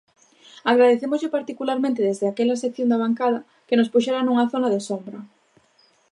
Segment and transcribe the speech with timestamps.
[0.71, 5.19] Agradecémoslle particularmente desde aquela sección da bancada que nos puxera nunha zona de sombra.